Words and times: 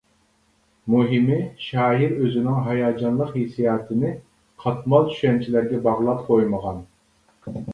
مۇھىمى 0.91 1.35
شائىر 1.65 2.15
ئۆزىنىڭ 2.23 2.57
ھاياجانلىق 2.69 3.31
ھېسسىياتىنى 3.41 4.15
قاتمال 4.65 5.07
چۈشەنچىلەرگە 5.13 5.83
باغلاپ 5.89 6.25
قويمىغان. 6.33 6.83